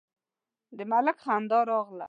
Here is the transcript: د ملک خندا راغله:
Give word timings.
د 0.77 0.79
ملک 0.91 1.17
خندا 1.23 1.59
راغله: 1.69 1.99